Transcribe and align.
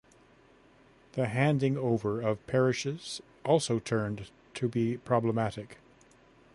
The 1.11 1.27
handing 1.27 1.77
over 1.77 2.21
of 2.21 2.47
parishes 2.47 3.21
also 3.45 3.77
turned 3.77 4.31
to 4.55 4.67
be 4.67 4.97
problematic. 4.97 5.77